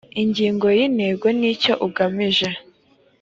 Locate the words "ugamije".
1.87-2.49